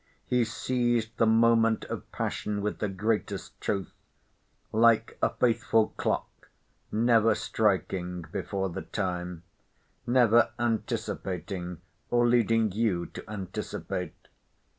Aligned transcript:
He 0.25 0.45
seized 0.45 1.15
the 1.17 1.27
moment 1.27 1.85
of 1.85 2.11
passion 2.11 2.63
with 2.63 2.79
the 2.79 2.87
greatest 2.89 3.61
truth; 3.61 3.93
like 4.71 5.15
a 5.21 5.29
faithful 5.29 5.89
clock, 5.89 6.49
never 6.91 7.35
striking 7.35 8.23
before 8.31 8.69
the 8.69 8.81
time; 8.81 9.43
never 10.07 10.53
anticipating 10.57 11.81
or 12.09 12.27
leading 12.27 12.71
you 12.71 13.05
to 13.13 13.23
anticipate. 13.29 14.27